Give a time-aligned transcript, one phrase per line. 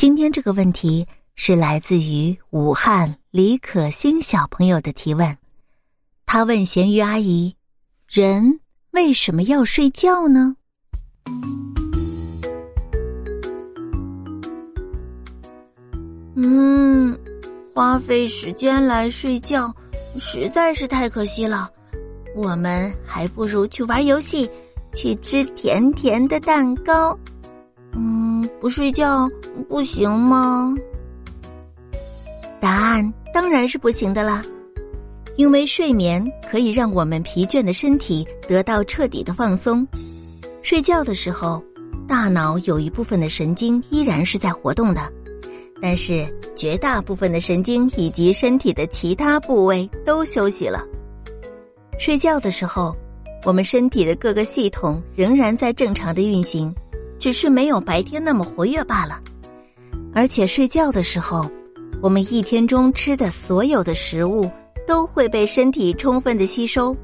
[0.00, 5.36] 今天这个问题是来自于武汉李可欣小朋友的提问，
[6.24, 7.54] 他问咸鱼阿姨
[8.08, 8.60] ：“人
[8.92, 10.56] 为什么要睡觉呢？”
[16.34, 17.14] 嗯，
[17.74, 19.70] 花费时间来睡觉
[20.18, 21.70] 实在是太可惜了，
[22.34, 24.48] 我们还不如去玩游戏，
[24.96, 27.14] 去吃甜甜的蛋糕。
[28.60, 29.28] 不睡觉
[29.68, 30.74] 不行吗？
[32.60, 34.44] 答案当然是不行的啦，
[35.36, 39.86] 因为睡眠可以让我们疲倦的身体得到彻底的放松。
[40.62, 41.62] 睡觉的时候，
[42.06, 45.10] 大脑有一部分的神经依然是在活动的，
[45.80, 50.84] 但是绝大部分的神经以及身体的其他部位都休息了。
[51.98, 52.94] 睡觉的时候，
[53.46, 56.74] 我们身体的各个系统仍然在正常的运行。
[57.20, 59.20] 只是没有白天那么活跃罢了，
[60.14, 61.48] 而且睡觉的时候，
[62.00, 64.50] 我们一天中吃的所有的食物
[64.86, 66.96] 都会被身体充分的吸收，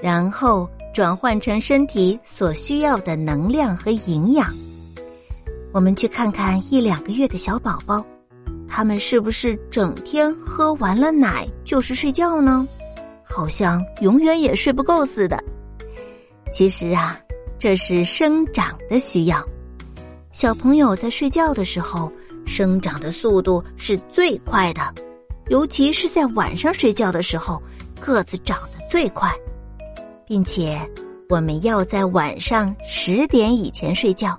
[0.00, 4.54] 然后转换成身体所需要的能量和营养。
[5.72, 8.06] 我们去看看一两个月的小宝宝，
[8.68, 12.66] 他们是不是整天喝完了奶就是睡觉呢？
[13.24, 15.36] 好像永远也睡不够似的。
[16.52, 17.18] 其实啊，
[17.58, 19.44] 这是生长的需要。
[20.34, 22.10] 小朋友在睡觉的时候，
[22.44, 24.82] 生长的速度是最快的，
[25.46, 27.62] 尤其是在晚上睡觉的时候，
[28.00, 29.32] 个子长得最快，
[30.26, 30.76] 并且
[31.28, 34.36] 我们要在晚上十点以前睡觉，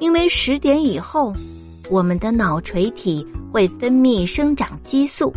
[0.00, 1.32] 因为十点以后，
[1.88, 5.32] 我们的脑垂体会分泌生长激素，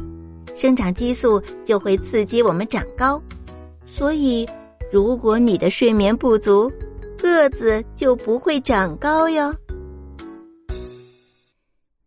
[0.55, 3.21] 生长激素就会刺激我们长高，
[3.85, 4.49] 所以
[4.91, 6.71] 如果你的睡眠不足，
[7.19, 9.55] 个子就不会长高哟。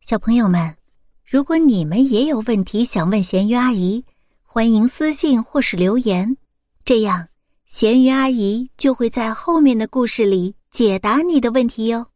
[0.09, 0.75] 小朋友们，
[1.23, 4.07] 如果你们也有问题想问咸鱼阿姨，
[4.43, 6.39] 欢迎私信或是留言，
[6.83, 7.29] 这样
[7.67, 12.07] 咸鱼阿姨就会在后面的故事里解答你的问题哟。